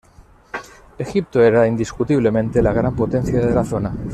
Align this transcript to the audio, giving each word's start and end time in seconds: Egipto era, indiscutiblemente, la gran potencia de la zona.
Egipto 0.97 1.41
era, 1.41 1.67
indiscutiblemente, 1.67 2.59
la 2.63 2.71
gran 2.73 2.95
potencia 2.95 3.39
de 3.39 3.53
la 3.53 3.63
zona. 3.63 3.93